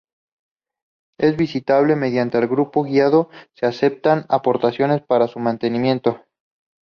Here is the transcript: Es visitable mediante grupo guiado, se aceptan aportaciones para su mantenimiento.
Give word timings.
Es 1.19 1.37
visitable 1.37 1.95
mediante 1.95 2.39
grupo 2.47 2.81
guiado, 2.83 3.29
se 3.53 3.67
aceptan 3.67 4.25
aportaciones 4.29 5.03
para 5.03 5.27
su 5.27 5.37
mantenimiento. 5.37 6.25